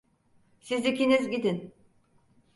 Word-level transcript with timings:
Siz 0.59 0.85
ikiniz 0.85 1.29
gidin. 1.29 1.61